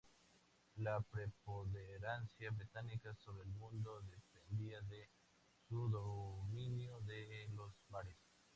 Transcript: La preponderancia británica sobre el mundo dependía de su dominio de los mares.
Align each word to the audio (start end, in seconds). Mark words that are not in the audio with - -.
La 0.77 0.99
preponderancia 0.99 2.49
británica 2.49 3.13
sobre 3.13 3.43
el 3.43 3.53
mundo 3.53 4.01
dependía 4.09 4.81
de 4.81 5.11
su 5.69 5.89
dominio 5.89 7.01
de 7.01 7.47
los 7.53 7.71
mares. 7.89 8.17